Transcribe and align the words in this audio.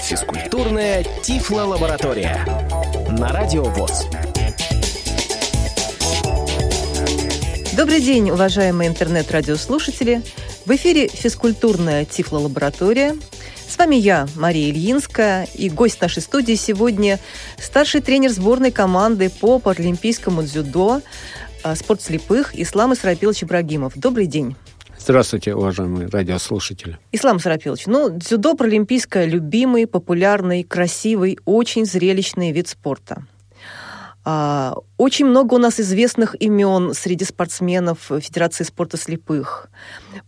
Физкультурная 0.00 1.04
Тифло-лаборатория 1.22 2.46
на 3.10 3.28
Радио 3.28 3.64
ВОЗ. 3.64 4.06
Добрый 7.76 8.00
день, 8.00 8.30
уважаемые 8.30 8.88
интернет-радиослушатели. 8.88 10.22
В 10.64 10.70
эфире 10.76 11.08
физкультурная 11.08 12.06
Тифло-лаборатория. 12.06 13.14
С 13.68 13.76
вами 13.76 13.96
я, 13.96 14.26
Мария 14.36 14.70
Ильинская, 14.70 15.46
и 15.54 15.68
гость 15.68 16.00
нашей 16.00 16.22
студии 16.22 16.54
сегодня 16.54 17.20
старший 17.58 18.00
тренер 18.00 18.30
сборной 18.30 18.70
команды 18.70 19.28
по 19.28 19.58
паралимпийскому 19.58 20.42
дзюдо 20.42 21.02
а, 21.62 21.76
спорт 21.76 22.00
слепых 22.00 22.58
Ислам 22.58 22.94
Исрапилович 22.94 23.44
Ибрагимов. 23.44 23.92
Добрый 23.94 24.26
день. 24.26 24.56
Здравствуйте, 25.04 25.54
уважаемые 25.54 26.08
радиослушатели. 26.08 26.96
Ислам 27.12 27.38
Сарапилович, 27.38 27.84
ну, 27.84 28.08
дзюдо 28.08 28.54
паралимпийское 28.54 29.26
любимый, 29.26 29.86
популярный, 29.86 30.62
красивый, 30.62 31.38
очень 31.44 31.84
зрелищный 31.84 32.52
вид 32.52 32.68
спорта. 32.68 33.26
А, 34.24 34.74
очень 34.96 35.26
много 35.26 35.54
у 35.54 35.58
нас 35.58 35.80
известных 35.80 36.34
имен 36.40 36.94
среди 36.94 37.24
спортсменов 37.24 38.10
Федерации 38.20 38.64
спорта 38.64 38.96
слепых. 38.96 39.68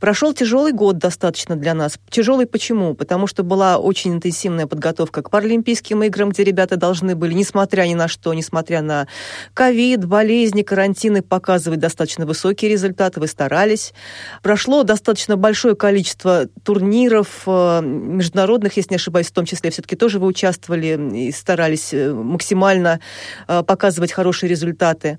Прошел 0.01 0.35
тяжелый 0.35 0.73
год 0.73 0.99
достаточно 0.99 1.57
для 1.57 1.73
нас. 1.73 1.99
Тяжелый 2.11 2.47
почему? 2.47 2.95
Потому 2.95 3.27
что 3.27 3.43
была 3.43 3.79
очень 3.79 4.15
интенсивная 4.15 4.67
подготовка 4.67 5.23
к 5.23 5.31
Паралимпийским 5.31 6.03
играм, 6.03 6.31
где 6.31 6.45
ребята 6.45 6.77
должны 6.77 7.15
были, 7.15 7.33
несмотря 7.33 7.85
ни 7.85 7.95
на 7.95 8.09
что, 8.09 8.35
несмотря 8.35 8.83
на 8.83 9.07
ковид, 9.55 10.05
болезни, 10.05 10.63
карантины, 10.63 11.23
показывать 11.23 11.79
достаточно 11.79 12.27
высокие 12.27 12.71
результаты. 12.71 13.21
Вы 13.21 13.29
старались. 13.29 13.95
Прошло 14.43 14.83
достаточно 14.83 15.37
большое 15.37 15.77
количество 15.77 16.49
турниров 16.65 17.45
э, 17.47 17.81
международных, 17.83 18.77
если 18.77 18.95
не 18.95 18.97
ошибаюсь, 18.97 19.29
в 19.29 19.33
том 19.33 19.45
числе 19.47 19.71
все-таки 19.71 19.97
тоже 19.97 20.19
вы 20.19 20.27
участвовали 20.27 21.17
и 21.17 21.33
старались 21.33 21.95
э, 21.95 22.13
максимально 22.13 23.01
э, 23.47 23.63
показывать 23.87 24.13
хорошие 24.13 24.51
результаты 24.51 25.19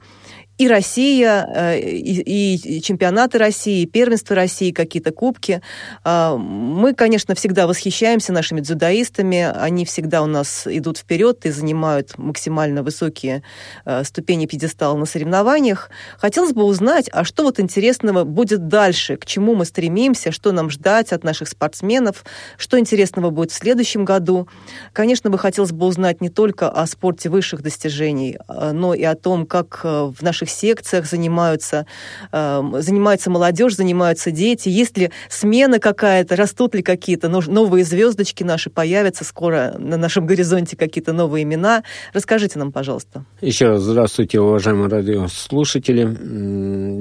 и 0.57 0.67
Россия, 0.67 1.47
э, 1.53 1.79
и, 1.79 2.55
и 2.55 2.81
чемпионаты 2.81 3.37
России, 3.37 3.83
и 3.83 3.85
первенства 3.85 4.35
России, 4.35 4.71
какие-то 4.71 5.11
кубки. 5.11 5.61
А, 6.03 6.35
мы, 6.35 6.95
конечно, 6.95 7.35
всегда 7.35 7.67
восхищаемся 7.67 8.33
нашими 8.33 8.61
дзюдоистами. 8.61 9.51
Они 9.55 9.85
всегда 9.85 10.23
у 10.23 10.25
нас 10.25 10.65
идут 10.65 10.97
вперед 10.97 11.45
и 11.45 11.51
занимают 11.51 12.17
максимально 12.17 12.81
высокие 12.81 13.43
э, 13.85 14.03
ступени 14.03 14.47
пьедестала 14.47 14.97
на 14.97 15.05
соревнованиях. 15.05 15.91
Хотелось 16.17 16.53
бы 16.53 16.63
узнать, 16.63 17.07
а 17.11 17.23
что 17.23 17.43
вот 17.43 17.59
интересного 17.59 18.23
будет 18.23 18.67
дальше, 18.67 19.17
к 19.17 19.25
чему 19.25 19.53
мы 19.53 19.65
стремимся, 19.65 20.31
что 20.31 20.51
нам 20.51 20.71
ждать 20.71 21.13
от 21.13 21.23
наших 21.23 21.49
спортсменов, 21.49 22.25
что 22.57 22.79
интересного 22.79 23.29
будет 23.29 23.51
в 23.51 23.55
следующем 23.55 24.05
году. 24.05 24.47
Конечно, 24.91 25.29
бы 25.29 25.37
хотелось 25.37 25.71
бы 25.71 25.85
узнать 25.85 26.19
не 26.19 26.29
только 26.29 26.67
о 26.67 26.87
спорте 26.87 27.29
высших 27.29 27.61
достижений, 27.61 28.37
а, 28.47 28.73
но 28.73 28.95
и 28.95 29.03
о 29.03 29.13
том, 29.13 29.45
как 29.45 29.81
э, 29.83 30.11
в 30.17 30.23
наших 30.23 30.46
наших 30.47 30.49
секциях 30.49 31.05
занимаются, 31.05 31.85
э, 32.31 32.61
занимается 32.79 33.29
молодежь, 33.29 33.75
занимаются 33.75 34.31
дети? 34.31 34.69
Есть 34.69 34.97
ли 34.97 35.11
смена 35.29 35.79
какая-то, 35.79 36.35
растут 36.35 36.75
ли 36.75 36.81
какие-то 36.81 37.29
новые 37.29 37.83
звездочки 37.83 38.43
наши, 38.43 38.69
появятся 38.69 39.23
скоро 39.23 39.75
на 39.77 39.97
нашем 39.97 40.25
горизонте 40.25 40.75
какие-то 40.75 41.13
новые 41.13 41.43
имена? 41.43 41.83
Расскажите 42.13 42.59
нам, 42.59 42.71
пожалуйста. 42.71 43.25
Еще 43.41 43.67
раз 43.69 43.81
здравствуйте, 43.81 44.39
уважаемые 44.39 44.89
радиослушатели. 44.89 46.07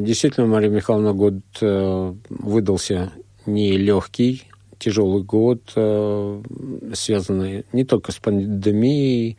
Действительно, 0.05 0.47
Мария 0.47 0.71
Михайловна, 0.71 1.13
год 1.13 1.35
э, 1.61 2.15
выдался 2.29 3.11
нелегкий, 3.47 4.43
тяжелый 4.79 5.23
год, 5.23 5.61
э, 5.77 6.43
связанный 6.95 7.65
не 7.73 7.85
только 7.85 8.13
с 8.13 8.17
пандемией, 8.17 9.37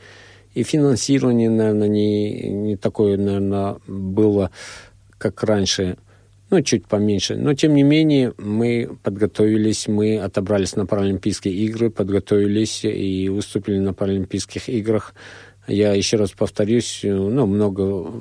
и 0.58 0.64
финансирование, 0.64 1.52
наверное, 1.52 1.88
не, 1.88 2.50
не 2.50 2.78
такое, 2.78 3.16
наверное, 3.16 3.78
было, 3.86 4.50
как 5.20 5.44
раньше, 5.44 5.98
ну, 6.50 6.62
чуть 6.64 6.88
поменьше. 6.88 7.36
Но, 7.36 7.54
тем 7.54 7.76
не 7.76 7.84
менее, 7.84 8.34
мы 8.40 8.90
подготовились, 9.04 9.88
мы 9.88 10.18
отобрались 10.18 10.76
на 10.76 10.88
Паралимпийские 10.88 11.54
игры, 11.54 11.92
подготовились 11.92 12.86
и 12.86 13.30
выступили 13.30 13.78
на 13.78 13.94
Паралимпийских 13.94 14.68
играх. 14.68 15.14
Я 15.68 15.94
еще 15.94 16.18
раз 16.18 16.32
повторюсь, 16.32 17.02
ну, 17.04 17.46
много 17.46 18.12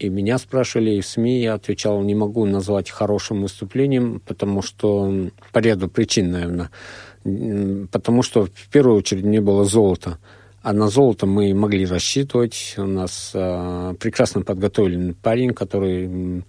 и 0.00 0.08
меня 0.08 0.38
спрашивали, 0.38 0.96
и 0.96 1.00
в 1.00 1.06
СМИ 1.06 1.42
я 1.42 1.54
отвечал, 1.54 2.02
не 2.02 2.16
могу 2.16 2.44
назвать 2.44 2.90
хорошим 2.90 3.42
выступлением, 3.42 4.20
потому 4.26 4.62
что 4.62 5.30
по 5.52 5.60
ряду 5.60 5.88
причин, 5.88 6.32
наверное. 6.32 6.70
Потому 7.92 8.24
что 8.24 8.46
в 8.46 8.68
первую 8.68 8.96
очередь 8.96 9.24
не 9.24 9.40
было 9.40 9.64
золота. 9.64 10.18
А 10.62 10.72
на 10.72 10.88
золото 10.88 11.26
мы 11.26 11.52
могли 11.54 11.84
рассчитывать. 11.84 12.74
У 12.78 12.86
нас 12.86 13.32
э, 13.34 13.94
прекрасно 13.98 14.42
подготовленный 14.42 15.12
парень, 15.12 15.54
который 15.54 16.44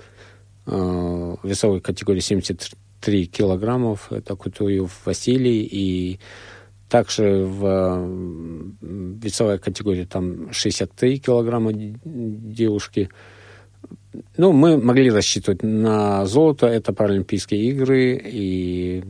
э, 0.68 1.36
весовой 1.42 1.82
категории 1.82 2.20
73 2.20 3.26
килограммов. 3.26 4.12
Это 4.12 4.36
Кутуев 4.36 4.92
Василий. 5.06 5.64
И 5.64 6.20
также 6.90 7.44
в 7.44 8.08
весовой 8.82 9.58
категории 9.58 10.06
там 10.06 10.54
63 10.54 11.18
килограмма 11.18 11.72
девушки. 11.74 13.10
Ну, 14.38 14.52
мы 14.52 14.78
могли 14.78 15.10
рассчитывать 15.10 15.64
на 15.64 16.28
золото. 16.28 16.68
Это 16.68 16.94
Паралимпийские 16.94 17.64
игры. 17.64 18.22
И 18.24 19.04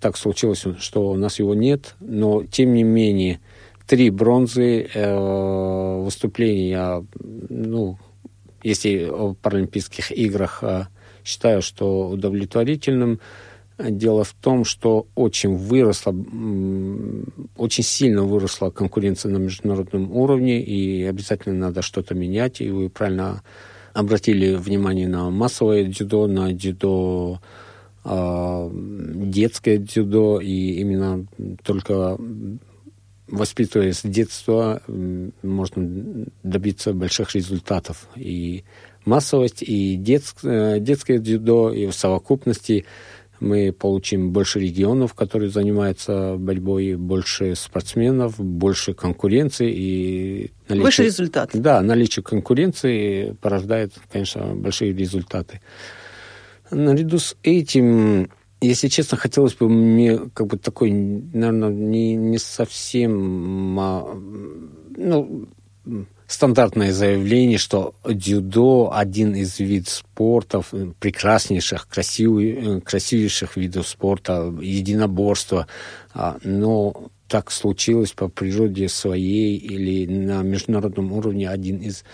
так 0.00 0.16
случилось, 0.16 0.64
что 0.78 1.10
у 1.10 1.16
нас 1.16 1.38
его 1.38 1.54
нет, 1.54 1.94
но 2.00 2.44
тем 2.44 2.74
не 2.74 2.82
менее 2.82 3.40
три 3.86 4.10
бронзы 4.10 4.88
э, 4.92 6.00
выступления, 6.02 7.04
ну, 7.20 7.98
если 8.62 9.08
о 9.10 9.34
Паралимпийских 9.34 10.10
играх 10.10 10.60
э, 10.62 10.86
считаю, 11.24 11.62
что 11.62 12.08
удовлетворительным. 12.08 13.20
Дело 13.76 14.22
в 14.22 14.34
том, 14.34 14.64
что 14.64 15.08
очень 15.16 15.56
выросла, 15.56 16.14
очень 17.56 17.82
сильно 17.82 18.22
выросла 18.22 18.70
конкуренция 18.70 19.32
на 19.32 19.38
международном 19.38 20.12
уровне, 20.12 20.62
и 20.62 21.02
обязательно 21.02 21.56
надо 21.56 21.82
что-то 21.82 22.14
менять. 22.14 22.60
И 22.60 22.70
вы 22.70 22.88
правильно 22.88 23.42
обратили 23.92 24.54
внимание 24.54 25.08
на 25.08 25.28
массовое 25.30 25.84
дзюдо, 25.84 26.28
на 26.28 26.52
дзюдо 26.52 27.40
детское 28.04 29.78
дзюдо, 29.78 30.40
и 30.40 30.72
именно 30.80 31.26
только 31.62 32.18
воспитывая 33.28 33.92
с 33.92 34.02
детства, 34.02 34.82
можно 35.42 36.26
добиться 36.42 36.92
больших 36.92 37.34
результатов. 37.34 38.08
И 38.16 38.64
массовость, 39.06 39.62
и 39.62 39.96
детское, 39.96 40.78
детское 40.78 41.18
дзюдо, 41.18 41.72
и 41.72 41.86
в 41.86 41.94
совокупности 41.94 42.84
мы 43.40 43.72
получим 43.72 44.30
больше 44.30 44.60
регионов, 44.60 45.14
которые 45.14 45.50
занимаются 45.50 46.36
борьбой, 46.38 46.94
больше 46.94 47.54
спортсменов, 47.56 48.38
больше 48.38 48.94
конкуренции 48.94 49.72
и 49.72 50.52
наличие, 50.68 50.84
выше 50.84 51.04
результат. 51.04 51.50
Да, 51.52 51.80
наличие 51.80 52.22
конкуренции 52.22 53.34
порождает, 53.40 53.92
конечно, 54.12 54.54
большие 54.54 54.92
результаты. 54.92 55.60
Наряду 56.70 57.18
с 57.18 57.36
этим, 57.42 58.30
если 58.60 58.88
честно, 58.88 59.18
хотелось 59.18 59.54
бы 59.54 59.68
мне 59.68 60.18
как 60.32 60.46
бы 60.46 60.58
такой, 60.58 60.90
наверное, 60.90 61.70
не, 61.70 62.16
не 62.16 62.38
совсем 62.38 63.78
а, 63.78 64.18
ну, 64.96 65.48
стандартное 66.26 66.92
заявление, 66.92 67.58
что 67.58 67.94
дзюдо 68.08 68.90
один 68.94 69.34
из 69.34 69.58
видов 69.58 69.90
спорта, 69.90 70.62
прекраснейших, 71.00 71.86
красивый, 71.86 72.80
красивейших 72.80 73.56
видов 73.56 73.86
спорта, 73.86 74.52
единоборства. 74.60 75.66
А, 76.14 76.38
но 76.42 77.10
так 77.28 77.50
случилось 77.50 78.12
по 78.12 78.28
природе 78.28 78.88
своей 78.88 79.56
или 79.58 80.06
на 80.06 80.42
международном 80.42 81.12
уровне 81.12 81.48
один 81.48 81.78
из 81.78 82.04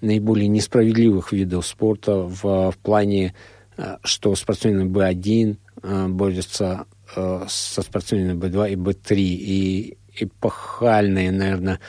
наиболее 0.00 0.48
несправедливых 0.48 1.32
видов 1.32 1.66
спорта 1.66 2.16
в, 2.16 2.72
в 2.72 2.76
плане 2.82 3.34
Э, 3.34 3.56
что 4.02 4.34
спортсмены 4.34 4.86
Б1 4.86 5.56
э, 5.82 6.08
борются 6.08 6.86
э, 7.14 7.44
со 7.48 7.82
спортсменами 7.82 8.38
Б2 8.38 8.72
и 8.72 8.76
Б3. 8.76 9.16
И 9.16 9.98
эпохальное, 10.20 11.30
наверное, 11.30 11.80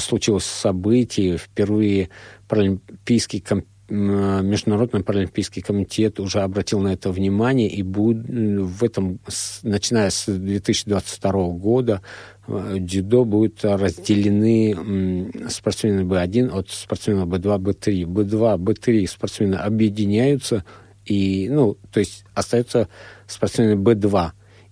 случилось 0.00 0.44
событие. 0.44 1.36
Впервые 1.36 2.08
паралимпийский 2.48 3.40
Международный 3.90 5.02
паралимпийский 5.02 5.62
комитет 5.62 6.20
уже 6.20 6.40
обратил 6.40 6.80
на 6.80 6.92
это 6.92 7.10
внимание, 7.10 7.68
и 7.68 7.82
будет 7.82 8.24
в 8.28 8.84
этом, 8.84 9.18
начиная 9.62 10.10
с 10.10 10.26
2022 10.26 11.48
года, 11.48 12.00
дзюдо 12.46 13.24
будут 13.24 13.64
разделены 13.64 15.30
спортсмены 15.48 16.02
Б1 16.02 16.50
от 16.50 16.70
спортсменов 16.70 17.28
Б2, 17.28 17.58
Б3. 17.58 18.04
Б2, 18.04 18.58
Б3 18.58 19.06
спортсмены 19.06 19.56
объединяются 19.56 20.64
И, 21.04 21.48
ну, 21.50 21.76
то 21.90 22.00
есть 22.00 22.24
остается 22.34 22.88
спортсмены 23.26 23.74
Б2 23.74 24.30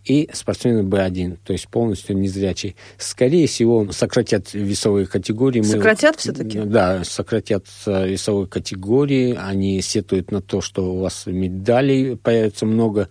и 0.08 0.28
спортсмены 0.32 0.82
Б1, 0.82 1.38
то 1.44 1.52
есть 1.52 1.68
полностью 1.68 2.16
незрячий. 2.16 2.76
Скорее 2.96 3.46
всего, 3.46 3.92
сократят 3.92 4.54
весовые 4.54 5.06
категории. 5.06 5.60
Сократят 5.60 6.16
Мы, 6.16 6.20
все-таки? 6.20 6.60
Да, 6.60 7.04
сократят 7.04 7.66
э, 7.86 8.08
весовые 8.08 8.46
категории. 8.46 9.38
Они 9.38 9.80
сетуют 9.82 10.32
на 10.32 10.40
то, 10.40 10.62
что 10.62 10.94
у 10.94 11.00
вас 11.00 11.24
медалей 11.26 12.16
появится 12.16 12.64
много. 12.64 13.10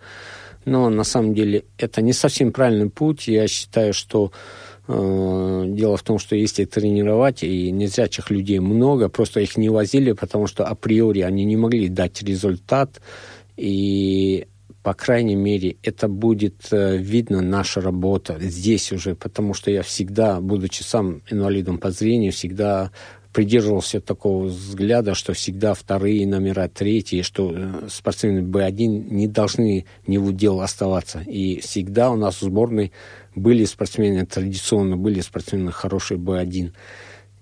Но 0.64 0.90
на 0.90 1.04
самом 1.04 1.34
деле 1.34 1.64
это 1.78 2.02
не 2.02 2.12
совсем 2.12 2.52
правильный 2.52 2.90
путь. 2.90 3.28
Я 3.28 3.46
считаю, 3.46 3.94
что 3.94 4.32
э, 4.88 5.64
Дело 5.68 5.96
в 5.96 6.02
том, 6.02 6.18
что 6.18 6.34
если 6.34 6.64
тренировать, 6.64 7.44
и 7.44 7.70
незрячих 7.70 8.30
людей 8.30 8.58
много, 8.58 9.08
просто 9.08 9.40
их 9.40 9.56
не 9.56 9.68
возили, 9.68 10.12
потому 10.12 10.48
что 10.48 10.64
априори 10.64 11.20
они 11.20 11.44
не 11.44 11.56
могли 11.56 11.88
дать 11.88 12.22
результат. 12.22 13.00
И 13.56 14.46
по 14.88 14.94
крайней 14.94 15.36
мере, 15.36 15.76
это 15.82 16.08
будет 16.08 16.68
э, 16.70 16.96
видно 16.96 17.42
наша 17.42 17.82
работа 17.82 18.38
здесь 18.40 18.90
уже, 18.90 19.14
потому 19.14 19.52
что 19.52 19.70
я 19.70 19.82
всегда, 19.82 20.40
будучи 20.40 20.82
сам 20.82 21.20
инвалидом 21.28 21.76
по 21.76 21.90
зрению, 21.90 22.32
всегда 22.32 22.90
придерживался 23.34 24.00
такого 24.00 24.46
взгляда, 24.46 25.12
что 25.14 25.34
всегда 25.34 25.74
вторые 25.74 26.26
номера, 26.26 26.68
третьи, 26.68 27.20
что 27.20 27.52
э, 27.54 27.88
спортсмены 27.90 28.40
Б1 28.40 29.10
не 29.10 29.28
должны 29.28 29.84
не 30.06 30.16
в 30.16 30.28
удел 30.28 30.62
оставаться. 30.62 31.20
И 31.20 31.60
всегда 31.60 32.10
у 32.10 32.16
нас 32.16 32.36
в 32.36 32.44
сборной 32.44 32.90
были 33.34 33.66
спортсмены, 33.66 34.24
традиционно 34.24 34.96
были 34.96 35.20
спортсмены 35.20 35.70
хорошие 35.70 36.16
Б1. 36.16 36.72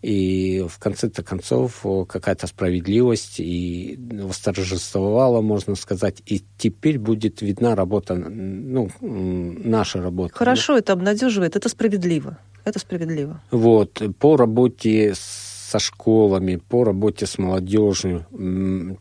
И 0.02 0.64
в 0.68 0.78
конце-то 0.78 1.22
концов 1.22 1.84
какая-то 2.08 2.46
справедливость 2.46 3.40
и 3.40 3.98
восторжествовала, 3.98 5.40
можно 5.40 5.74
сказать. 5.74 6.22
И 6.26 6.42
теперь 6.58 6.98
будет 6.98 7.42
видна 7.42 7.74
работа, 7.74 8.14
ну, 8.14 8.90
наша 9.00 10.02
работа. 10.02 10.34
Хорошо, 10.34 10.76
это 10.76 10.92
обнадеживает, 10.92 11.56
это 11.56 11.68
справедливо. 11.68 12.38
Это 12.64 12.78
справедливо. 12.78 13.40
Вот, 13.50 14.02
по 14.18 14.36
работе 14.36 15.14
со 15.14 15.78
школами, 15.78 16.56
по 16.56 16.84
работе 16.84 17.26
с 17.26 17.38
молодежью. 17.38 18.26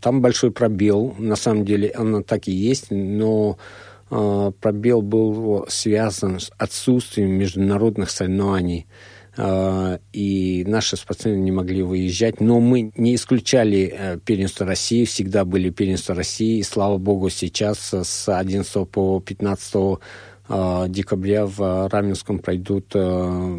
Там 0.01 0.21
большой 0.21 0.51
пробел, 0.51 1.15
на 1.19 1.35
самом 1.35 1.65
деле 1.65 1.93
он 1.97 2.23
так 2.23 2.47
и 2.47 2.51
есть, 2.51 2.87
но 2.89 3.57
а, 4.09 4.51
пробел 4.51 5.01
был 5.01 5.65
связан 5.69 6.39
с 6.39 6.51
отсутствием 6.57 7.31
международных 7.31 8.09
соревнований. 8.09 8.87
А, 9.37 9.99
и 10.13 10.63
наши 10.67 10.95
спортсмены 10.95 11.37
не 11.37 11.51
могли 11.51 11.83
выезжать. 11.83 12.39
Но 12.39 12.59
мы 12.59 12.91
не 12.95 13.15
исключали 13.15 13.93
э, 13.93 14.19
первенство 14.23 14.65
России, 14.65 15.05
всегда 15.05 15.45
были 15.45 15.69
первенства 15.69 16.15
России. 16.15 16.59
И, 16.59 16.63
слава 16.63 16.97
богу, 16.97 17.29
сейчас 17.29 17.93
с 17.93 18.29
11 18.29 18.89
по 18.89 19.19
15 19.19 19.75
а, 19.75 19.97
декабря 20.47 21.45
в 21.45 21.89
Раменском 21.89 22.39
пройдут 22.39 22.91
э, 22.93 23.53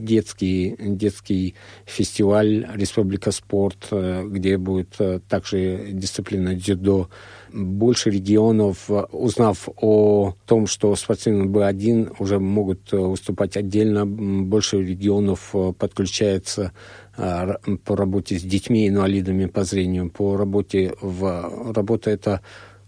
детский, 0.00 0.76
детский 0.78 1.54
фестиваль 1.84 2.66
«Республика 2.74 3.32
спорт», 3.32 3.88
э, 3.90 4.24
где 4.26 4.56
будет 4.56 4.96
также 5.28 5.88
дисциплина 5.92 6.54
дзюдо. 6.54 7.08
Больше 7.52 8.10
регионов, 8.10 8.88
узнав 9.10 9.68
о 9.76 10.34
том, 10.46 10.66
что 10.66 10.94
спортсмены 10.94 11.46
Б1 11.46 12.14
уже 12.18 12.38
могут 12.38 12.92
э, 12.92 12.96
выступать 12.96 13.56
отдельно, 13.56 14.06
больше 14.06 14.82
регионов 14.82 15.50
э, 15.54 15.72
подключается 15.76 16.72
э, 17.16 17.54
по 17.84 17.96
работе 17.96 18.38
с 18.38 18.42
детьми, 18.42 18.88
инвалидами 18.88 19.46
по 19.46 19.64
зрению, 19.64 20.10
по 20.10 20.36
работе 20.36 20.94
в... 21.00 21.72
Работа 21.74 22.10
эта 22.10 22.40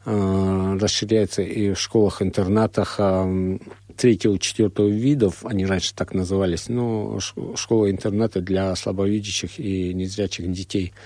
расширяется 0.05 1.43
и 1.43 1.75
в 1.75 1.81
школах-интернатах 1.81 2.99
третьего, 3.97 4.39
четвертого 4.39 4.89
видов, 4.89 5.45
они 5.45 5.65
раньше 5.65 5.95
так 5.95 6.15
назывались, 6.15 6.69
но 6.69 7.19
школа-интернаты 7.21 8.41
для 8.41 8.75
слабовидящих 8.75 9.61
и 9.61 9.95
незрячих 9.95 10.51
детей– 10.51 10.93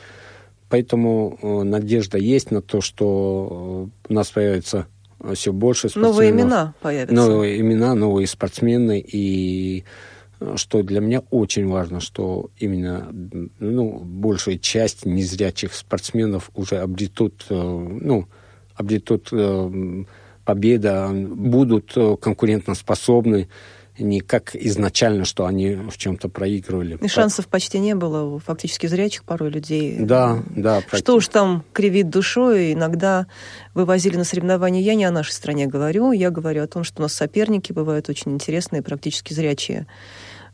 Поэтому 0.69 1.39
э, 1.41 1.63
надежда 1.63 2.19
есть 2.19 2.51
на 2.51 2.61
то, 2.61 2.81
что 2.81 3.89
э, 4.09 4.11
у 4.11 4.15
нас 4.15 4.31
появится 4.31 4.87
э, 5.21 5.35
все 5.35 5.53
больше 5.53 5.89
спортсменов. 5.89 6.15
Новые 6.15 6.31
имена 6.31 6.75
появятся. 6.81 7.15
Новые 7.15 7.61
имена, 7.61 7.95
новые 7.95 8.27
спортсмены. 8.27 9.01
И 9.01 9.85
что 10.57 10.83
для 10.83 11.01
меня 11.01 11.23
очень 11.31 11.67
важно, 11.67 12.01
что 12.01 12.51
именно 12.59 13.09
ну, 13.59 14.01
большая 14.01 14.59
часть 14.59 15.07
незрячих 15.07 15.73
спортсменов 15.73 16.51
уже 16.55 16.79
обретут, 16.79 17.47
ну, 17.49 18.27
обретут 18.77 19.31
победа, 20.45 21.11
будут 21.13 21.93
конкурентоспособны 22.21 23.49
не 23.99 24.21
как 24.21 24.55
изначально, 24.55 25.25
что 25.25 25.47
они 25.47 25.75
в 25.75 25.97
чем-то 25.97 26.29
проигрывали. 26.29 26.99
И 27.01 27.09
шансов 27.09 27.49
почти 27.49 27.79
не 27.79 27.95
было 27.95 28.25
у 28.25 28.39
фактически 28.39 28.87
зрячих 28.87 29.25
порой 29.25 29.51
людей. 29.51 29.97
Да, 29.99 30.43
да. 30.51 30.83
Что 30.93 31.15
уж 31.15 31.29
там 31.29 31.65
кривит 31.73 32.11
душой, 32.11 32.75
иногда 32.75 33.27
вывозили 33.73 34.17
на 34.19 34.25
соревнования. 34.25 34.83
Я 34.83 34.95
не 34.95 35.05
о 35.05 35.11
нашей 35.11 35.33
стране 35.33 35.67
говорю, 35.67 36.13
я 36.13 36.31
говорю 36.31 36.63
о 36.63 36.67
том, 36.67 36.85
что 36.85 37.01
у 37.01 37.03
нас 37.05 37.15
соперники 37.15 37.73
бывают 37.73 38.11
очень 38.11 38.33
интересные, 38.33 38.83
практически 38.83 39.33
зрячие. 39.33 39.87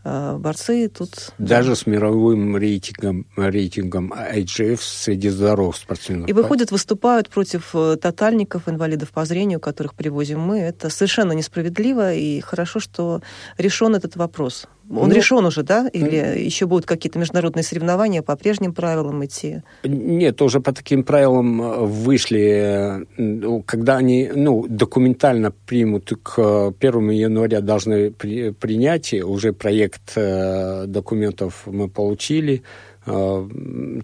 А, 0.05 0.37
борцы 0.37 0.89
тут... 0.89 1.33
Даже 1.39 1.71
да. 1.71 1.75
с 1.77 1.87
мировым 1.87 2.57
рейтингом, 2.57 3.27
рейтингом 3.37 4.13
IGF 4.13 4.81
среди 4.81 5.29
здоровых 5.29 5.77
спортсменов. 5.77 6.29
И 6.29 6.33
выходят, 6.33 6.73
выступают 6.73 7.29
против 7.29 7.71
э, 7.75 7.97
тотальников, 7.97 8.69
инвалидов 8.69 9.11
по 9.11 9.25
зрению, 9.25 9.61
которых 9.61 9.95
привозим 9.95 10.41
мы. 10.41 10.59
Это 10.59 10.91
совершенно 10.91 11.33
несправедливо, 11.33 12.15
и 12.15 12.41
хорошо, 12.41 12.81
что 12.81 13.23
решен 13.59 13.95
этот 13.95 14.17
вопрос. 14.17 14.67
Он 14.91 15.09
ну, 15.09 15.15
решен 15.15 15.45
уже, 15.45 15.63
да? 15.63 15.89
Или 15.89 16.19
mm. 16.19 16.39
еще 16.39 16.67
будут 16.67 16.87
какие-то 16.87 17.19
международные 17.19 17.63
соревнования 17.63 18.23
по 18.23 18.37
прежним 18.37 18.75
правилам 18.75 19.25
идти? 19.25 19.63
Нет, 19.85 20.43
уже 20.43 20.61
по 20.61 20.73
таким 20.73 21.05
правилам 21.05 21.63
э, 21.63 21.79
вышли, 21.87 23.05
э, 23.17 23.63
когда 23.65 23.97
они 23.97 24.31
ну, 24.35 24.67
документально 24.69 25.53
примут 25.67 26.13
к 26.23 26.73
1 26.79 27.11
января 27.11 27.61
должны 27.61 28.11
при, 28.11 28.51
принять, 28.51 29.15
уже 29.15 29.53
проект 29.53 30.13
э, 30.17 30.85
документов 30.87 31.63
мы 31.67 31.89
получили. 31.89 32.63
Э, 33.07 33.49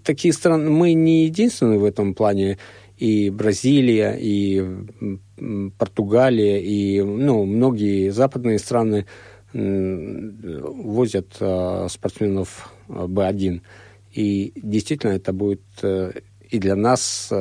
такие 0.05 0.33
страны, 0.33 0.71
мы 0.71 0.95
не 0.95 1.25
единственные 1.25 1.79
в 1.79 1.85
этом 1.85 2.15
плане, 2.15 2.59
и 2.97 3.31
Бразилия, 3.31 4.17
и 4.19 4.65
Португалия, 5.79 6.61
и 6.61 7.01
ну, 7.01 7.45
многие 7.45 8.11
западные 8.11 8.59
страны 8.59 9.07
возят 9.53 11.37
э, 11.41 11.87
спортсменов 11.89 12.73
э, 12.89 12.93
Б1. 12.93 13.63
И 14.13 14.53
действительно 14.57 15.13
это 15.13 15.33
будет 15.33 15.63
э, 15.83 16.13
и 16.51 16.59
для 16.59 16.77
нас 16.77 17.33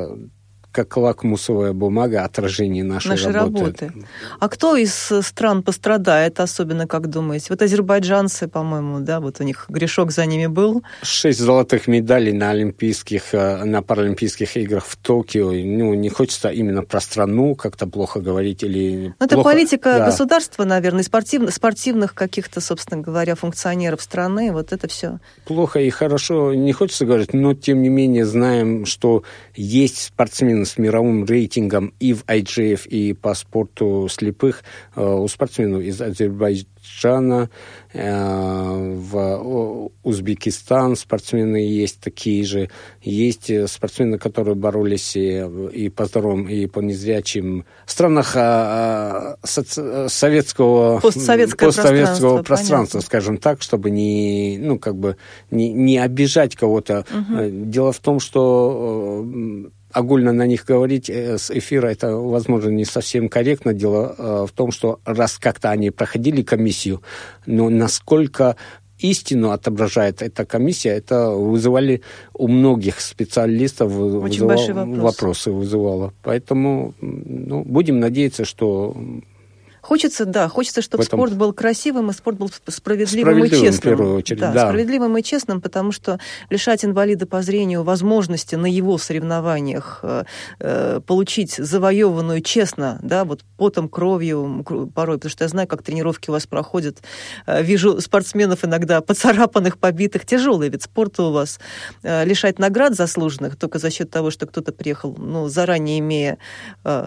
как 0.78 0.96
лакмусовая 0.96 1.72
бумага 1.72 2.22
отражение 2.22 2.84
нашей, 2.84 3.08
нашей 3.08 3.32
работы. 3.32 3.86
работы. 3.86 4.06
А 4.38 4.48
кто 4.48 4.76
из 4.76 5.10
стран 5.22 5.64
пострадает, 5.64 6.38
особенно, 6.38 6.86
как 6.86 7.10
думаете? 7.10 7.46
Вот 7.50 7.62
азербайджанцы, 7.62 8.46
по-моему, 8.46 9.00
да, 9.00 9.18
вот 9.18 9.40
у 9.40 9.44
них 9.44 9.64
грешок 9.68 10.12
за 10.12 10.24
ними 10.24 10.46
был. 10.46 10.84
Шесть 11.02 11.40
золотых 11.40 11.88
медалей 11.88 12.32
на 12.32 12.50
Олимпийских, 12.50 13.34
э, 13.34 13.64
на 13.64 13.82
Паралимпийских 13.82 14.56
играх 14.56 14.86
в 14.86 14.96
Токио. 14.96 15.50
Ну, 15.50 15.94
не 15.94 16.10
хочется 16.10 16.50
именно 16.50 16.84
про 16.84 17.00
страну 17.00 17.56
как-то 17.56 17.88
плохо 17.88 18.20
говорить 18.20 18.62
или... 18.62 19.14
Ну, 19.18 19.26
это 19.26 19.42
политика 19.42 19.98
да. 19.98 20.06
государства, 20.06 20.62
наверное, 20.62 21.02
спортивных, 21.02 21.52
спортивных 21.54 22.14
каких-то, 22.14 22.60
собственно 22.60 23.02
говоря, 23.02 23.34
функционеров 23.34 24.00
страны, 24.00 24.52
вот 24.52 24.72
это 24.72 24.86
все. 24.86 25.18
Плохо 25.44 25.80
и 25.80 25.90
хорошо 25.90 26.54
не 26.54 26.72
хочется 26.72 27.04
говорить, 27.04 27.32
но, 27.32 27.54
тем 27.54 27.82
не 27.82 27.88
менее, 27.88 28.24
знаем, 28.24 28.86
что 28.86 29.24
есть 29.56 29.98
спортсмены 30.02 30.67
с 30.68 30.78
мировым 30.78 31.24
рейтингом 31.24 31.92
и 31.98 32.12
в 32.12 32.24
IGF, 32.24 32.86
и 32.88 33.12
по 33.12 33.34
спорту 33.34 34.08
слепых 34.10 34.62
э, 34.94 35.04
у 35.04 35.26
спортсменов 35.28 35.82
из 35.82 36.00
Азербайджана, 36.00 37.50
э, 37.92 38.94
в 38.94 39.90
Узбекистан 40.02 40.96
спортсмены 40.96 41.56
есть 41.56 42.00
такие 42.00 42.44
же. 42.44 42.70
Есть 43.02 43.50
спортсмены, 43.68 44.18
которые 44.18 44.54
боролись 44.54 45.16
и 45.16 45.92
по 45.94 46.06
здоровым, 46.06 46.48
и 46.48 46.66
по 46.66 46.80
незрячим 46.80 47.64
странах 47.86 48.32
а, 48.36 49.36
а, 49.42 50.08
советского, 50.08 51.00
постсоветского, 51.00 51.66
постсоветского 51.66 52.42
пространства, 52.42 52.42
пространства 52.42 53.00
скажем 53.00 53.38
так, 53.38 53.62
чтобы 53.62 53.90
не, 53.90 54.58
ну, 54.58 54.78
как 54.78 54.96
бы 54.96 55.16
не, 55.50 55.72
не 55.72 55.98
обижать 55.98 56.54
кого-то. 56.54 57.04
Угу. 57.10 57.48
Дело 57.70 57.92
в 57.92 57.98
том, 57.98 58.20
что 58.20 59.24
огульно 59.98 60.32
на 60.32 60.46
них 60.46 60.64
говорить 60.64 61.10
э, 61.10 61.38
с 61.38 61.50
эфира, 61.50 61.88
это, 61.88 62.16
возможно, 62.16 62.70
не 62.70 62.84
совсем 62.84 63.28
корректно. 63.28 63.74
Дело 63.74 64.14
э, 64.16 64.46
в 64.48 64.52
том, 64.52 64.70
что 64.70 65.00
раз 65.04 65.38
как-то 65.38 65.70
они 65.70 65.90
проходили 65.90 66.42
комиссию, 66.42 67.02
но 67.46 67.68
насколько 67.68 68.56
истину 68.98 69.50
отображает 69.50 70.22
эта 70.22 70.44
комиссия, 70.44 70.90
это 70.90 71.30
вызывали 71.30 72.02
у 72.34 72.48
многих 72.48 73.00
специалистов 73.00 73.92
Очень 73.92 74.46
вызывало, 74.46 74.84
вопрос. 74.84 75.02
вопросы 75.02 75.50
вызывало. 75.50 76.12
Поэтому 76.22 76.94
ну, 77.00 77.64
будем 77.64 78.00
надеяться, 78.00 78.44
что 78.44 78.96
Хочется, 79.88 80.26
да, 80.26 80.48
хочется, 80.48 80.82
чтобы 80.82 81.02
этом... 81.02 81.18
спорт 81.18 81.32
был 81.32 81.54
красивым 81.54 82.10
и 82.10 82.12
спорт 82.12 82.36
был 82.36 82.50
справедливым, 82.66 83.32
справедливым 83.32 83.44
и 83.46 83.48
честным. 83.48 83.72
В 83.72 83.96
первую 83.96 84.16
очередь, 84.16 84.40
да, 84.40 84.52
да, 84.52 84.68
справедливым 84.68 85.16
и 85.16 85.22
честным, 85.22 85.62
потому 85.62 85.92
что 85.92 86.20
лишать 86.50 86.84
инвалида 86.84 87.26
по 87.26 87.40
зрению 87.40 87.82
возможности 87.84 88.54
на 88.54 88.66
его 88.66 88.98
соревнованиях 88.98 90.00
э, 90.02 90.24
э, 90.60 91.00
получить 91.06 91.54
завоеванную 91.54 92.42
честно, 92.42 92.98
да, 93.02 93.24
вот 93.24 93.40
потом, 93.56 93.88
кровью 93.88 94.62
порой, 94.94 95.16
потому 95.16 95.30
что 95.30 95.44
я 95.44 95.48
знаю, 95.48 95.66
как 95.66 95.82
тренировки 95.82 96.28
у 96.28 96.34
вас 96.34 96.46
проходят. 96.46 96.98
Э, 97.46 97.62
вижу 97.62 97.98
спортсменов 98.02 98.66
иногда 98.66 99.00
поцарапанных, 99.00 99.78
побитых. 99.78 100.26
Тяжелый 100.26 100.68
вид 100.68 100.82
спорта 100.82 101.22
у 101.22 101.32
вас. 101.32 101.60
Э, 102.02 102.26
лишать 102.26 102.58
наград 102.58 102.94
заслуженных 102.94 103.56
только 103.56 103.78
за 103.78 103.88
счет 103.90 104.10
того, 104.10 104.30
что 104.30 104.46
кто-то 104.46 104.70
приехал, 104.70 105.16
ну, 105.16 105.48
заранее 105.48 106.00
имея, 106.00 106.36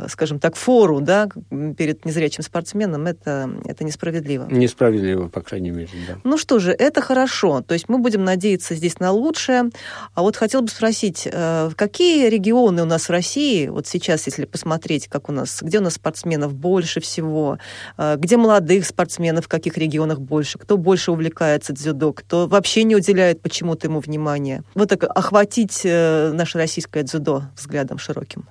скажем 0.08 0.40
так, 0.40 0.56
фору, 0.56 1.00
да, 1.00 1.30
перед 1.78 2.06
незрячим 2.06 2.42
спортсменом, 2.42 2.71
спортсменам, 2.72 3.08
это, 3.08 3.50
это 3.66 3.84
несправедливо. 3.84 4.48
Несправедливо, 4.50 5.28
по 5.28 5.42
крайней 5.42 5.72
мере, 5.72 5.90
да. 6.08 6.18
Ну 6.24 6.38
что 6.38 6.60
же, 6.60 6.72
это 6.72 7.02
хорошо. 7.02 7.62
То 7.62 7.74
есть 7.74 7.90
мы 7.90 7.98
будем 7.98 8.24
надеяться 8.24 8.76
здесь 8.76 9.00
на 9.00 9.12
лучшее. 9.12 9.70
А 10.14 10.22
вот 10.22 10.36
хотел 10.36 10.62
бы 10.62 10.70
спросить, 10.70 11.28
э, 11.32 11.72
какие 11.76 12.30
регионы 12.30 12.82
у 12.84 12.86
нас 12.86 13.08
в 13.08 13.12
России, 13.12 13.68
вот 13.68 13.88
сейчас, 13.88 14.26
если 14.28 14.46
посмотреть, 14.46 15.08
как 15.08 15.30
у 15.30 15.32
нас, 15.32 15.62
где 15.62 15.80
у 15.80 15.82
нас 15.82 15.96
спортсменов 15.96 16.54
больше 16.54 17.00
всего, 17.02 17.58
э, 17.98 18.16
где 18.18 18.38
молодых 18.38 18.86
спортсменов, 18.86 19.46
в 19.46 19.48
каких 19.48 19.78
регионах 19.78 20.20
больше, 20.20 20.58
кто 20.58 20.78
больше 20.78 21.12
увлекается 21.12 21.74
дзюдо, 21.74 22.14
кто 22.14 22.48
вообще 22.48 22.84
не 22.84 22.96
уделяет 22.96 23.42
почему-то 23.42 23.88
ему 23.88 24.00
внимания. 24.00 24.64
Вот 24.76 24.90
так 24.90 25.04
охватить 25.04 25.82
э, 25.84 26.32
наше 26.34 26.58
российское 26.58 27.04
дзюдо 27.04 27.44
взглядом 27.56 27.98
широким. 27.98 28.46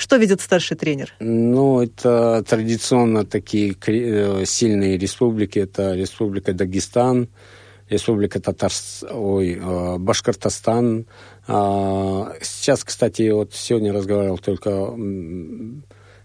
Что 0.00 0.16
видит 0.16 0.40
старший 0.40 0.78
тренер? 0.78 1.12
Ну, 1.20 1.82
это 1.82 2.42
традиционно 2.48 3.26
такие 3.26 3.76
э, 3.86 4.44
сильные 4.46 4.96
республики. 4.96 5.58
Это 5.58 5.94
Республика 5.94 6.54
Дагестан, 6.54 7.28
Республика 7.90 8.40
Татарс... 8.40 9.04
Ой, 9.10 9.60
э, 9.62 9.98
Башкортостан. 9.98 11.04
А, 11.46 12.32
сейчас, 12.40 12.82
кстати, 12.82 13.28
вот 13.30 13.52
сегодня 13.52 13.92
разговаривал 13.92 14.38
только 14.38 14.70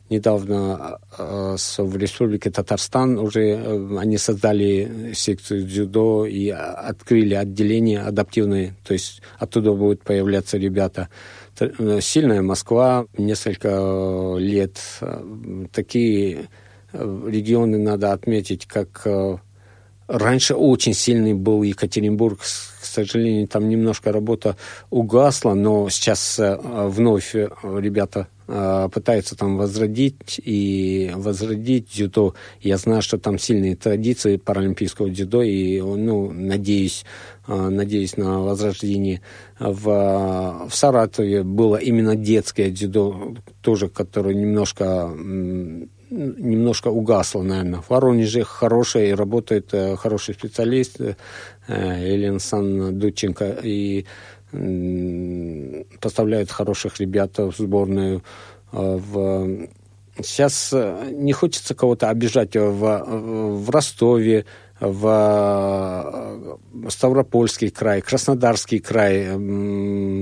недавно 0.10 1.00
э, 1.18 1.58
в 1.78 1.98
Республике 1.98 2.52
Татарстан 2.52 3.18
уже 3.18 3.98
они 4.00 4.18
создали 4.18 5.12
секцию 5.14 5.66
дзюдо 5.66 6.26
и 6.26 6.50
открыли 6.50 7.34
отделение 7.34 8.02
адаптивное, 8.02 8.76
то 8.88 8.94
есть 8.94 9.22
оттуда 9.40 9.74
будут 9.74 10.04
появляться 10.04 10.58
ребята. 10.58 11.10
Э, 11.60 12.00
сильная 12.02 12.42
Москва, 12.42 13.06
несколько 13.18 14.36
лет. 14.38 14.78
Такие 15.72 16.50
э, 16.92 17.22
регионы 17.28 17.78
надо 17.78 18.12
отметить, 18.12 18.66
как 18.66 19.02
э, 19.06 19.38
раньше 20.08 20.56
очень 20.56 20.94
сильный 20.94 21.34
был 21.34 21.64
Екатеринбург. 21.64 22.40
К 22.42 22.86
сожалению, 22.86 23.48
там 23.48 23.70
немножко 23.70 24.12
работа 24.12 24.58
угасла, 24.90 25.54
но 25.54 25.90
сейчас 25.90 26.40
вновь 26.40 27.34
ребята 27.34 28.28
Э, 28.28 28.35
пытаются 28.46 29.36
там 29.36 29.58
возродить 29.58 30.40
и 30.44 31.12
возродить 31.16 31.90
дзюдо. 31.90 32.36
Я 32.62 32.78
знаю, 32.78 33.02
что 33.02 33.18
там 33.18 33.40
сильные 33.40 33.76
традиции 33.76 34.38
паралимпийского 34.38 35.10
дзюдо, 35.10 35.42
и, 35.42 35.82
ну, 35.82 36.32
надеюсь, 36.32 37.06
э, 37.48 37.70
надеюсь 37.70 38.18
на 38.18 38.42
возрождение. 38.42 39.22
В, 39.60 40.68
в 40.70 40.76
Саратове 40.76 41.44
было 41.44 41.78
именно 41.78 42.16
детское 42.16 42.70
дзюдо, 42.70 43.36
тоже, 43.62 43.90
которое 43.90 44.36
немножко 44.36 45.12
немножко 46.16 46.90
угасло, 46.90 47.42
наверное. 47.42 47.82
В 47.82 47.90
Воронеже 47.90 48.44
хороший, 48.44 49.14
работает 49.14 49.74
э, 49.74 49.96
хороший 49.96 50.36
специалист 51.68 52.00
Елена 52.00 52.40
Сан 52.40 52.98
Дудченко, 53.00 53.58
и 53.64 54.06
поставляют 56.00 56.52
хороших 56.52 57.00
ребят 57.00 57.38
в 57.38 57.54
сборную. 57.58 58.24
А, 58.72 58.98
в... 58.98 59.68
Сейчас 60.22 60.72
э, 60.72 61.10
не 61.12 61.34
хочется 61.34 61.76
кого-то 61.76 62.10
обижать 62.10 62.56
в, 62.56 63.04
в 63.60 63.70
Ростове, 63.70 64.46
в 64.80 66.58
э, 66.74 66.90
Ставропольский 66.90 67.70
край, 67.70 68.02
Краснодарский 68.02 68.80
край 68.80 69.38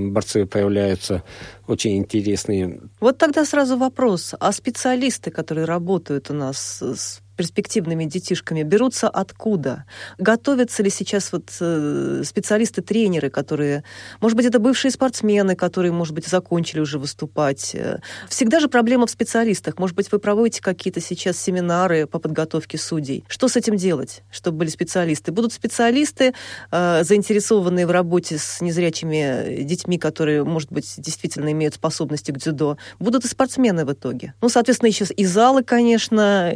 борцы 0.09 0.47
появляются 0.47 1.23
очень 1.67 1.97
интересные. 1.97 2.81
Вот 3.00 3.19
тогда 3.19 3.45
сразу 3.45 3.77
вопрос. 3.77 4.33
А 4.39 4.51
специалисты, 4.51 5.29
которые 5.29 5.65
работают 5.65 6.31
у 6.31 6.33
нас 6.33 6.81
с 6.81 7.22
перспективными 7.35 8.05
детишками 8.05 8.63
берутся 8.63 9.09
откуда? 9.09 9.85
Готовятся 10.17 10.83
ли 10.83 10.89
сейчас 10.89 11.31
вот 11.31 11.51
э, 11.59 12.23
специалисты-тренеры, 12.25 13.29
которые, 13.29 13.83
может 14.21 14.37
быть, 14.37 14.45
это 14.45 14.59
бывшие 14.59 14.91
спортсмены, 14.91 15.55
которые, 15.55 15.91
может 15.91 16.13
быть, 16.13 16.27
закончили 16.27 16.79
уже 16.79 16.99
выступать? 16.99 17.75
Э, 17.75 17.99
всегда 18.29 18.59
же 18.59 18.67
проблема 18.67 19.07
в 19.07 19.09
специалистах. 19.09 19.77
Может 19.77 19.95
быть, 19.95 20.11
вы 20.11 20.19
проводите 20.19 20.61
какие-то 20.61 21.01
сейчас 21.01 21.37
семинары 21.37 22.07
по 22.07 22.19
подготовке 22.19 22.77
судей. 22.77 23.23
Что 23.27 23.47
с 23.47 23.55
этим 23.55 23.75
делать, 23.75 24.23
чтобы 24.31 24.59
были 24.59 24.69
специалисты? 24.69 25.31
Будут 25.31 25.53
специалисты, 25.53 26.33
э, 26.71 27.03
заинтересованные 27.03 27.87
в 27.87 27.91
работе 27.91 28.37
с 28.37 28.61
незрячими 28.61 29.63
детьми, 29.63 29.97
которые, 29.97 30.43
может 30.43 30.71
быть, 30.71 30.93
действительно 30.97 31.51
имеют 31.51 31.75
способности 31.75 32.31
к 32.31 32.37
дзюдо. 32.37 32.77
Будут 32.99 33.25
и 33.25 33.27
спортсмены 33.27 33.85
в 33.85 33.93
итоге. 33.93 34.33
Ну, 34.41 34.49
соответственно, 34.49 34.89
еще 34.89 35.05
и 35.05 35.25
залы, 35.25 35.63
конечно, 35.63 36.51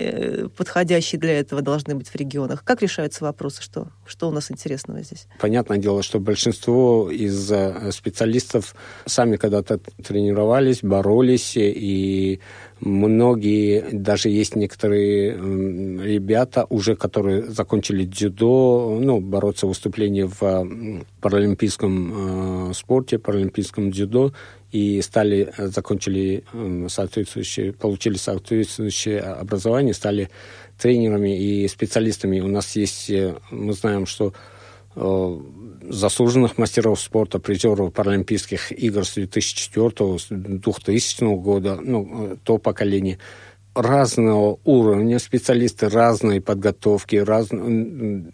подходящие 0.68 1.18
для 1.18 1.40
этого 1.40 1.62
должны 1.62 1.96
быть 1.96 2.10
в 2.10 2.16
регионах. 2.16 2.62
Как 2.66 2.82
решаются 2.82 3.24
вопросы? 3.24 3.62
Что, 3.62 3.88
что 4.06 4.28
у 4.28 4.32
нас 4.32 4.52
интересного 4.52 5.02
здесь? 5.02 5.28
Понятное 5.40 5.78
дело, 5.78 6.04
что 6.04 6.20
большинство 6.20 7.10
из 7.10 7.50
э, 7.50 7.92
специалистов 7.94 8.76
сами 9.06 9.38
когда-то 9.38 9.80
тренировались, 10.06 10.80
боролись, 10.82 11.54
и 11.56 12.42
многие, 12.80 13.86
даже 13.92 14.30
есть 14.30 14.56
некоторые 14.56 15.32
ребята 15.34 16.66
уже, 16.70 16.96
которые 16.96 17.44
закончили 17.44 18.06
дзюдо, 18.06 19.00
ну, 19.02 19.20
бороться 19.20 19.68
выступления 19.68 20.28
в 20.28 20.68
паралимпийском 21.22 22.70
э, 22.70 22.74
спорте, 22.74 23.20
паралимпийском 23.20 23.92
дзюдо, 23.92 24.34
и 24.72 25.02
стали, 25.02 25.52
э, 25.58 25.68
закончили 25.68 26.44
соответствующие, 26.88 27.74
получили 27.74 28.18
соответствующее 28.18 29.22
образование, 29.22 29.94
стали 29.94 30.30
тренерами 30.78 31.38
и 31.38 31.68
специалистами. 31.68 32.40
У 32.40 32.48
нас 32.48 32.76
есть, 32.76 33.10
э, 33.10 33.36
мы 33.52 33.74
знаем, 33.74 34.06
что 34.06 34.34
заслуженных 35.90 36.58
мастеров 36.58 37.00
спорта, 37.00 37.40
призеров 37.40 37.94
Паралимпийских 37.94 38.72
игр 38.72 39.06
с 39.06 39.14
2004 39.14 40.20
с 40.20 40.28
2000 40.30 41.36
года, 41.36 41.80
ну, 41.82 42.38
то 42.44 42.58
поколение, 42.58 43.20
разного 43.78 44.60
уровня 44.64 45.20
специалисты, 45.20 45.90
разной 45.90 46.42
подготовки, 46.42 47.18
раз... 47.18 47.50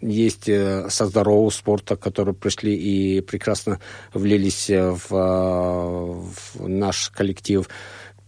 есть 0.00 0.48
э, 0.48 0.88
со 0.88 1.06
здорового 1.06 1.50
спорта, 1.50 1.96
которые 1.96 2.34
пришли 2.34 2.74
и 2.74 3.20
прекрасно 3.20 3.80
влились 4.12 4.70
в, 4.70 5.08
в 5.10 6.68
наш 6.68 7.10
коллектив. 7.10 7.68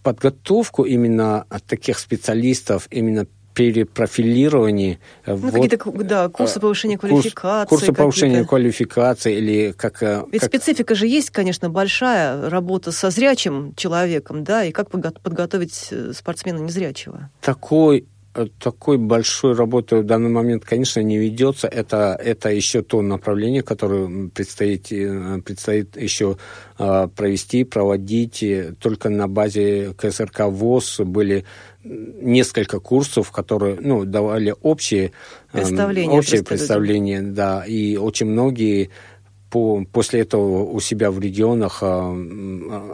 Подготовку 0.02 0.84
именно 0.84 1.46
таких 1.66 1.98
специалистов, 1.98 2.86
именно 2.90 3.26
перепрофилировании. 3.56 5.00
Ну, 5.26 5.36
вот, 5.36 5.52
какие-то, 5.54 5.90
да, 6.04 6.28
курсы 6.28 6.60
повышения 6.60 6.98
квалификации. 6.98 7.68
Курсы 7.68 7.92
повышения 7.92 8.44
квалификации 8.44 9.34
или 9.34 9.72
как... 9.72 10.02
Э, 10.02 10.24
Ведь 10.30 10.42
как... 10.42 10.50
специфика 10.50 10.94
же 10.94 11.06
есть, 11.06 11.30
конечно, 11.30 11.70
большая 11.70 12.50
работа 12.50 12.92
со 12.92 13.08
зрячим 13.08 13.74
человеком, 13.74 14.44
да, 14.44 14.62
и 14.62 14.72
как 14.72 14.90
подготовить 14.90 15.88
э, 15.90 16.12
спортсмена 16.14 16.58
незрячего? 16.58 17.30
Такой 17.40 18.06
такой 18.58 18.98
большой 18.98 19.54
работы 19.54 19.96
в 19.96 20.04
данный 20.04 20.30
момент, 20.30 20.64
конечно, 20.64 21.00
не 21.00 21.18
ведется. 21.18 21.68
Это, 21.68 22.18
это 22.22 22.50
еще 22.50 22.82
то 22.82 23.02
направление, 23.02 23.62
которое 23.62 24.28
предстоит, 24.28 24.88
предстоит 25.44 25.96
еще 25.96 26.36
провести, 26.76 27.64
проводить. 27.64 28.44
Только 28.80 29.08
на 29.08 29.28
базе 29.28 29.94
КСРК 29.96 30.46
ВОЗ 30.46 31.00
были 31.00 31.44
несколько 31.84 32.80
курсов, 32.80 33.30
которые 33.30 33.78
ну, 33.80 34.04
давали 34.04 34.54
общие 34.62 35.12
представления, 35.52 36.12
эм, 36.12 36.18
общее 36.18 36.42
представление, 36.42 37.22
да, 37.22 37.64
и 37.64 37.96
очень 37.96 38.26
многие 38.26 38.90
по, 39.50 39.84
после 39.92 40.20
этого 40.20 40.64
у 40.64 40.80
себя 40.80 41.10
в 41.10 41.20
регионах 41.20 41.78
э, 41.82 42.12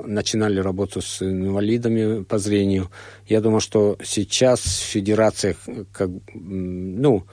начинали 0.06 0.60
работу 0.60 1.00
с 1.00 1.22
инвалидами 1.22 2.22
по 2.24 2.38
зрению. 2.38 2.90
Я 3.26 3.40
думаю, 3.40 3.60
что 3.60 3.96
сейчас 4.02 4.60
в 4.60 4.92
федерациях 4.92 5.56
как, 5.92 6.10
ну, 6.34 7.24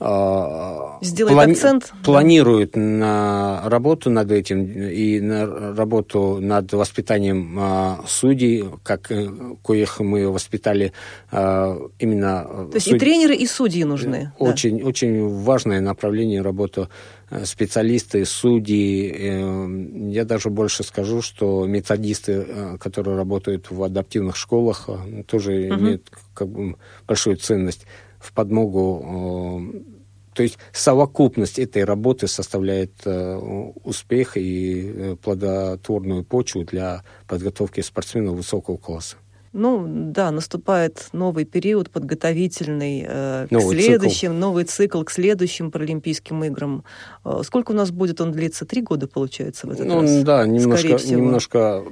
Сделает 0.00 1.36
плани- 1.36 1.52
акцент. 1.52 1.92
Планирует 2.02 2.72
да. 2.72 2.80
на 2.80 3.62
работу 3.66 4.10
над 4.10 4.32
этим 4.32 4.64
и 4.64 5.20
на 5.20 5.74
работу 5.74 6.38
над 6.40 6.72
воспитанием 6.72 7.56
а, 7.58 8.04
судей, 8.06 8.64
как 8.82 9.12
э, 9.12 9.28
коих 9.62 10.00
мы 10.00 10.28
воспитали 10.28 10.92
а, 11.30 11.78
именно... 12.00 12.68
То 12.70 12.74
есть 12.74 12.86
суд... 12.86 12.96
и 12.96 12.98
тренеры, 12.98 13.36
и 13.36 13.46
судьи 13.46 13.84
нужны. 13.84 14.32
Очень, 14.38 14.80
да. 14.80 14.86
очень 14.86 15.28
важное 15.28 15.80
направление 15.80 16.42
работы 16.42 16.88
э, 17.30 17.44
специалисты, 17.44 18.24
судьи. 18.24 19.14
Э, 19.16 19.86
я 20.10 20.24
даже 20.24 20.50
больше 20.50 20.82
скажу, 20.82 21.22
что 21.22 21.66
методисты, 21.66 22.44
которые 22.80 23.16
работают 23.16 23.70
в 23.70 23.80
адаптивных 23.82 24.34
школах, 24.36 24.88
тоже 25.28 25.52
угу. 25.52 25.80
имеют 25.80 26.10
как 26.34 26.48
бы 26.48 26.74
большую 27.06 27.36
ценность 27.36 27.86
в 28.24 28.32
подмогу 28.32 29.84
то 30.34 30.42
есть 30.42 30.58
совокупность 30.72 31.58
этой 31.58 31.84
работы 31.84 32.26
составляет 32.26 32.92
э, 33.04 33.36
успех 33.84 34.36
и 34.36 34.92
э, 34.92 35.16
плодотворную 35.22 36.24
почву 36.24 36.64
для 36.64 37.04
подготовки 37.28 37.80
спортсменов 37.80 38.34
высокого 38.34 38.76
класса. 38.76 39.16
Ну 39.56 39.84
да, 39.86 40.32
наступает 40.32 41.10
новый 41.12 41.44
период 41.44 41.88
подготовительный 41.88 43.06
э, 43.06 43.46
новый 43.50 43.76
к 43.76 43.80
следующим, 43.80 44.30
цикл. 44.32 44.40
новый 44.40 44.64
цикл 44.64 45.02
к 45.04 45.10
следующим 45.12 45.70
Паралимпийским 45.70 46.42
играм. 46.42 46.84
Э, 47.24 47.42
сколько 47.44 47.70
у 47.70 47.74
нас 47.74 47.92
будет 47.92 48.20
он 48.20 48.32
длиться? 48.32 48.66
Три 48.66 48.82
года, 48.82 49.06
получается, 49.06 49.68
в 49.68 49.70
этот 49.70 49.86
ну, 49.86 50.02
раз? 50.02 50.22
Да, 50.24 50.44
немножко, 50.44 50.88
немножко 51.06 51.84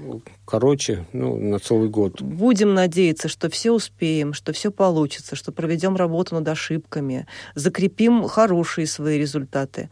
короче, 0.45 1.07
ну, 1.13 1.37
на 1.39 1.59
целый 1.61 1.89
год. 1.89 2.21
Будем 2.21 2.75
надеяться, 2.75 3.29
что 3.29 3.49
все 3.49 3.71
успеем, 3.71 4.33
что 4.33 4.53
все 4.53 4.71
получится, 4.71 5.37
что 5.37 5.53
проведем 5.53 5.97
работу 5.97 6.35
над 6.35 6.49
ошибками, 6.49 7.27
закрепим 7.55 8.25
хорошие 8.25 8.87
свои 8.87 9.19
результаты. 9.19 9.89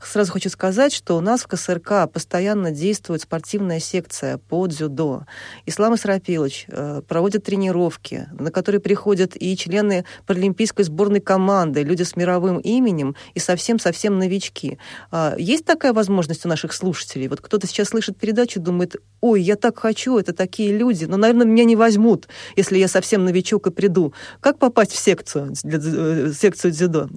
Сразу 0.00 0.30
хочу 0.30 0.50
сказать, 0.50 0.92
что 0.92 1.16
у 1.16 1.20
нас 1.20 1.40
в 1.40 1.48
КСРК 1.48 2.08
постоянно 2.12 2.70
действует 2.70 3.22
спортивная 3.22 3.80
секция 3.80 4.38
по 4.38 4.66
дзюдо. 4.66 5.24
Ислам 5.66 5.94
Исрапилович 5.94 6.66
э, 6.68 7.02
проводят 7.14 7.44
тренировки, 7.44 8.26
на 8.36 8.50
которые 8.50 8.80
приходят 8.80 9.36
и 9.36 9.56
члены 9.56 10.04
паралимпийской 10.26 10.84
сборной 10.84 11.20
команды, 11.20 11.84
люди 11.84 12.02
с 12.02 12.16
мировым 12.16 12.58
именем 12.58 13.14
и 13.34 13.38
совсем-совсем 13.38 14.18
новички. 14.18 14.78
А, 15.12 15.36
есть 15.38 15.64
такая 15.64 15.92
возможность 15.92 16.44
у 16.44 16.48
наших 16.48 16.72
слушателей? 16.72 17.28
Вот 17.28 17.40
кто-то 17.40 17.68
сейчас 17.68 17.90
слышит 17.90 18.16
передачу, 18.16 18.58
думает, 18.58 18.96
ой, 19.20 19.42
я 19.42 19.54
так 19.54 19.78
хочу, 19.78 20.18
это 20.18 20.32
такие 20.32 20.76
люди, 20.76 21.04
но, 21.04 21.16
наверное, 21.16 21.46
меня 21.46 21.62
не 21.64 21.76
возьмут, 21.76 22.26
если 22.56 22.78
я 22.78 22.88
совсем 22.88 23.24
новичок 23.24 23.68
и 23.68 23.70
приду. 23.70 24.12
Как 24.40 24.58
попасть 24.58 24.90
в 24.90 24.98
секцию, 24.98 25.52
в 25.62 26.34
секцию 26.34 26.72
дзюдо? 26.72 27.10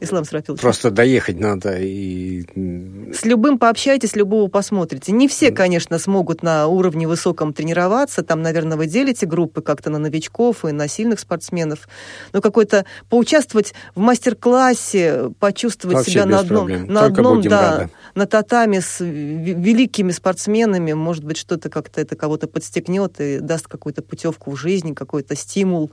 Ислам 0.00 0.24
Срафилович? 0.24 0.60
Просто 0.60 0.90
доехать 0.90 1.40
надо 1.40 1.76
и... 1.78 2.44
С 3.12 3.24
любым 3.24 3.58
пообщайтесь, 3.58 4.14
любого 4.14 4.48
посмотрите. 4.48 5.12
Не 5.12 5.26
все, 5.28 5.50
конечно, 5.50 5.98
смогут 5.98 6.42
на 6.42 6.66
уровне 6.66 7.08
высоком 7.08 7.52
тренироваться. 7.52 8.22
Там, 8.22 8.42
наверное, 8.42 8.76
вы 8.76 8.86
делите 8.86 9.26
группы 9.26 9.60
как-то 9.60 9.90
на 9.90 9.98
новичков 9.98 10.64
и 10.64 10.72
на 10.72 10.88
сильных 10.88 11.20
спортсменов. 11.20 11.88
Но 12.32 12.40
какой-то 12.40 12.84
поучаствовать 13.08 13.74
в 13.94 14.00
мастер-классе, 14.00 15.30
почувствовать 15.40 15.98
Вообще 15.98 16.12
себя 16.12 16.26
на 16.26 16.38
одном, 16.40 16.86
на, 16.86 17.04
одном 17.06 17.42
да, 17.42 17.90
на 18.14 18.26
татами 18.26 18.78
с 18.78 19.00
великими 19.00 20.12
спортсменами, 20.12 20.92
может 20.92 21.24
быть, 21.24 21.36
что-то 21.36 21.70
как-то 21.70 22.00
это 22.00 22.14
кого-то 22.14 22.46
подстегнет 22.46 23.20
и 23.20 23.38
даст 23.40 23.66
какую-то 23.66 24.02
путевку 24.02 24.52
в 24.52 24.56
жизнь, 24.56 24.94
какой-то 24.94 25.34
стимул 25.34 25.90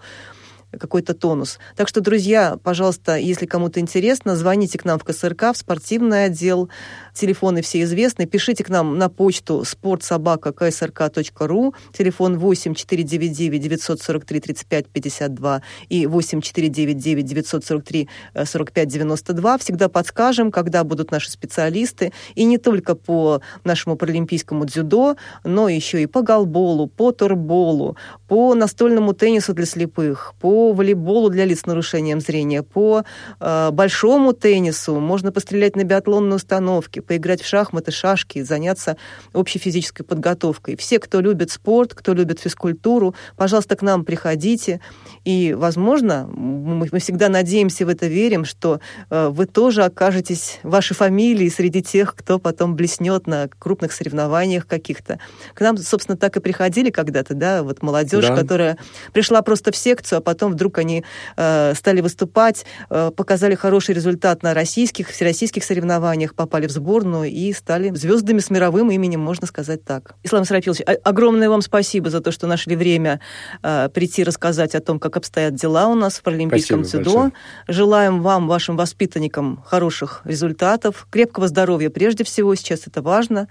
какой-то 0.71 1.13
тонус. 1.13 1.59
Так 1.75 1.87
что, 1.87 2.01
друзья, 2.01 2.57
пожалуйста, 2.63 3.17
если 3.17 3.45
кому-то 3.45 3.79
интересно, 3.79 4.35
звоните 4.35 4.77
к 4.77 4.85
нам 4.85 4.99
в 4.99 5.03
КСРК, 5.03 5.53
в 5.53 5.57
спортивный 5.57 6.25
отдел. 6.25 6.69
Телефоны 7.13 7.61
все 7.61 7.81
известны. 7.83 8.25
Пишите 8.25 8.63
к 8.63 8.69
нам 8.69 8.97
на 8.97 9.09
почту 9.09 9.63
спортсобака.ксрк.ру. 9.63 11.73
Телефон 11.93 12.37
8 12.37 12.73
499 12.73 13.61
943 13.61 14.39
35 14.39 14.87
52 14.87 15.61
и 15.89 16.07
8 16.07 16.41
499 16.41 17.25
943 17.25 18.09
45 18.45 18.87
92. 18.87 19.57
Всегда 19.57 19.89
подскажем, 19.89 20.51
когда 20.51 20.83
будут 20.83 21.11
наши 21.11 21.31
специалисты. 21.31 22.11
И 22.35 22.43
не 22.43 22.57
только 22.57 22.95
по 22.95 23.41
нашему 23.63 23.95
паралимпийскому 23.95 24.65
дзюдо, 24.65 25.15
но 25.43 25.69
еще 25.69 26.01
и 26.01 26.05
по 26.05 26.21
голболу, 26.21 26.87
по 26.87 27.11
турболу, 27.11 27.97
по 28.27 28.55
настольному 28.55 29.13
теннису 29.13 29.53
для 29.53 29.65
слепых, 29.65 30.33
по 30.39 30.54
волейболу 30.73 31.29
для 31.29 31.45
лиц 31.45 31.61
с 31.61 31.65
нарушением 31.65 32.19
зрения, 32.19 32.63
по 32.63 33.03
э, 33.39 33.69
большому 33.71 34.33
теннису, 34.33 34.99
можно 34.99 35.31
пострелять 35.31 35.75
на 35.75 35.83
биатлонной 35.83 36.35
установке, 36.35 37.01
поиграть 37.01 37.41
в 37.41 37.47
шахматы, 37.47 37.91
шашки, 37.91 38.41
заняться 38.41 38.97
общей 39.33 39.59
физической 39.59 40.03
подготовкой. 40.03 40.75
Все, 40.75 40.99
кто 40.99 41.21
любит 41.21 41.51
спорт, 41.51 41.93
кто 41.93 42.13
любит 42.13 42.39
физкультуру, 42.39 43.15
пожалуйста, 43.35 43.75
к 43.75 43.81
нам 43.81 44.05
приходите. 44.05 44.79
И, 45.23 45.53
возможно, 45.53 46.27
мы, 46.27 46.87
мы 46.91 46.99
всегда 46.99 47.29
надеемся 47.29 47.85
в 47.85 47.89
это 47.89 48.07
верим, 48.07 48.45
что 48.45 48.79
э, 49.09 49.29
вы 49.29 49.45
тоже 49.45 49.83
окажетесь, 49.83 50.59
ваши 50.63 50.93
фамилии 50.93 51.49
среди 51.49 51.81
тех, 51.81 52.15
кто 52.15 52.39
потом 52.39 52.75
блеснет 52.75 53.27
на 53.27 53.47
крупных 53.59 53.91
соревнованиях 53.91 54.67
каких-то. 54.67 55.19
К 55.53 55.61
нам, 55.61 55.77
собственно, 55.77 56.17
так 56.17 56.37
и 56.37 56.39
приходили 56.39 56.89
когда-то, 56.89 57.33
да, 57.33 57.63
вот 57.63 57.81
молодежь, 57.81 58.27
да. 58.27 58.35
которая 58.35 58.77
пришла 59.13 59.41
просто 59.41 59.71
в 59.71 59.75
секцию, 59.75 60.19
а 60.19 60.21
потом 60.45 60.53
вдруг 60.53 60.77
они 60.77 61.03
э, 61.37 61.73
стали 61.75 62.01
выступать, 62.01 62.65
э, 62.89 63.11
показали 63.15 63.55
хороший 63.55 63.95
результат 63.95 64.43
на 64.43 64.53
российских, 64.53 65.09
всероссийских 65.09 65.63
соревнованиях, 65.63 66.35
попали 66.35 66.67
в 66.67 66.71
сборную 66.71 67.31
и 67.31 67.53
стали 67.53 67.89
звездами 67.95 68.39
с 68.39 68.49
мировым 68.49 68.91
именем, 68.91 69.19
можно 69.21 69.47
сказать 69.47 69.83
так. 69.83 70.15
Ислам 70.23 70.45
Сарапилович, 70.45 70.81
огромное 71.03 71.49
вам 71.49 71.61
спасибо 71.61 72.09
за 72.09 72.21
то, 72.21 72.31
что 72.31 72.47
нашли 72.47 72.75
время 72.75 73.19
э, 73.63 73.89
прийти 73.89 74.23
рассказать 74.23 74.75
о 74.75 74.81
том, 74.81 74.99
как 74.99 75.17
обстоят 75.17 75.55
дела 75.55 75.87
у 75.87 75.95
нас 75.95 76.17
в 76.17 76.21
паралимпийском 76.21 76.83
Спасибо 76.83 77.03
дзюдо. 77.03 77.21
Большое. 77.21 77.33
Желаем 77.67 78.21
вам, 78.21 78.47
вашим 78.47 78.77
воспитанникам, 78.77 79.63
хороших 79.65 80.21
результатов, 80.25 81.07
крепкого 81.09 81.47
здоровья 81.47 81.89
прежде 81.89 82.23
всего, 82.23 82.55
сейчас 82.55 82.87
это 82.87 83.01
важно. 83.01 83.47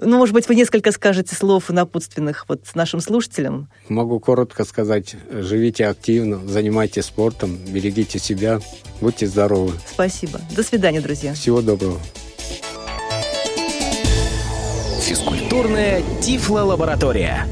Ну, 0.00 0.18
может 0.18 0.34
быть, 0.34 0.48
вы 0.48 0.54
несколько 0.56 0.90
скажете 0.92 1.34
слов 1.36 1.68
напутственных 1.68 2.46
вот 2.48 2.60
нашим 2.74 3.00
слушателям? 3.00 3.68
Могу 3.88 4.18
коротко 4.18 4.64
сказать. 4.64 5.16
Живите 5.30 5.86
активно, 5.86 6.46
занимайтесь 6.46 7.04
спортом, 7.04 7.56
берегите 7.68 8.18
себя, 8.18 8.60
будьте 9.00 9.26
здоровы. 9.26 9.72
Спасибо. 9.86 10.40
До 10.54 10.62
свидания, 10.62 11.00
друзья. 11.00 11.34
Всего 11.34 11.62
доброго. 11.62 12.00
Физкультурная 15.00 16.02
Тифло-лаборатория. 16.20 17.46